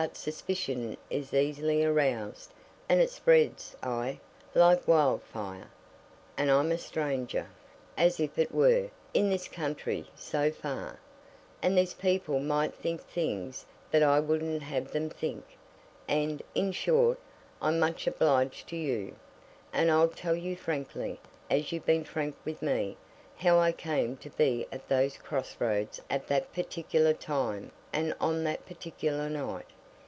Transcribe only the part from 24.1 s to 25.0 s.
to be at